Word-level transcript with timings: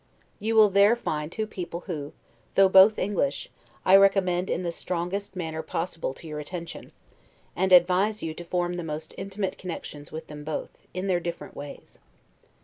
You 0.39 0.55
will 0.55 0.71
there 0.71 0.95
find 0.95 1.31
two 1.31 1.45
people 1.45 1.81
who, 1.81 2.13
though 2.55 2.67
both 2.69 2.97
English, 2.97 3.51
I 3.85 3.95
recommend 3.97 4.49
in 4.49 4.63
the 4.63 4.71
strongest 4.71 5.35
manner 5.35 5.61
possible 5.61 6.15
to 6.15 6.25
your 6.27 6.39
attention; 6.39 6.91
and 7.55 7.71
advise 7.71 8.23
you 8.23 8.33
to 8.33 8.43
form 8.43 8.77
the 8.77 8.83
most 8.83 9.13
intimate 9.15 9.59
connections 9.59 10.11
with 10.11 10.25
them 10.25 10.43
both, 10.43 10.79
in 10.95 11.05
their 11.05 11.19
different 11.19 11.55
ways. 11.55 11.99